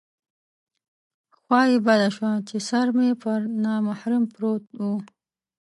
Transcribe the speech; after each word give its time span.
خوا 1.37 1.61
یې 1.71 1.77
بده 1.85 2.09
شوه 2.15 2.31
چې 2.47 2.57
سر 2.69 2.87
مې 2.95 3.09
پر 3.21 3.39
نامحرم 3.63 4.23
پروت 4.33 4.63
و. 4.81 4.83